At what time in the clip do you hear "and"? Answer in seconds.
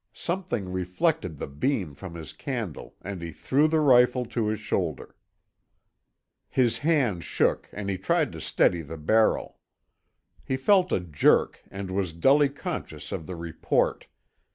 3.03-3.21, 7.71-7.87, 11.69-11.91